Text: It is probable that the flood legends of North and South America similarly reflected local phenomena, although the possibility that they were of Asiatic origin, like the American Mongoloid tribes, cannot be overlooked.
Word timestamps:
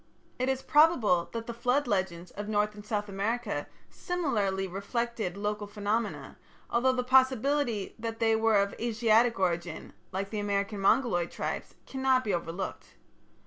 It 0.39 0.49
is 0.49 0.63
probable 0.63 1.29
that 1.31 1.45
the 1.45 1.53
flood 1.53 1.85
legends 1.87 2.31
of 2.31 2.47
North 2.49 2.73
and 2.73 2.83
South 2.83 3.07
America 3.07 3.67
similarly 3.91 4.67
reflected 4.67 5.37
local 5.37 5.67
phenomena, 5.67 6.39
although 6.71 6.91
the 6.93 7.03
possibility 7.03 7.93
that 7.99 8.17
they 8.19 8.35
were 8.35 8.55
of 8.59 8.73
Asiatic 8.79 9.37
origin, 9.39 9.93
like 10.11 10.31
the 10.31 10.39
American 10.39 10.79
Mongoloid 10.79 11.29
tribes, 11.29 11.75
cannot 11.85 12.23
be 12.23 12.33
overlooked. 12.33 12.95